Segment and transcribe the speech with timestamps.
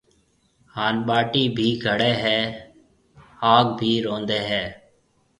[0.75, 2.39] هانَ ٻاٽيَ ڀِي گڙيَ هيَ۔
[3.41, 4.63] هاگ ڀِي روندهيََ هيَ۔